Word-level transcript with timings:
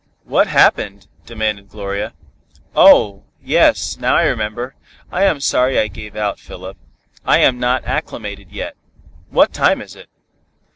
"What 0.23 0.47
happened?" 0.47 1.05
demanded 1.27 1.69
Gloria. 1.69 2.15
"Oh! 2.75 3.25
yes, 3.39 3.97
now 3.97 4.15
I 4.15 4.23
remember. 4.23 4.73
I 5.11 5.25
am 5.25 5.39
sorry 5.39 5.77
I 5.77 5.89
gave 5.89 6.15
out, 6.15 6.39
Philip. 6.39 6.75
I 7.23 7.37
am 7.41 7.59
not 7.59 7.85
acclimated 7.85 8.51
yet. 8.51 8.75
What 9.29 9.53
time 9.53 9.79
is 9.79 9.95
it?" 9.95 10.09